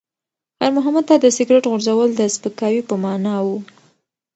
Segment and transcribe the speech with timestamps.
[0.57, 3.47] خیر محمد ته د سګرټ غورځول د سپکاوي په مانا و.